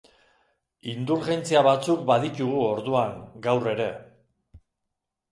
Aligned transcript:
Indulgentzia 0.93 1.59
batzuk 1.67 2.01
baditugu 2.11 2.63
orduan 2.69 3.13
gaur 3.49 3.69
ere. 3.75 3.91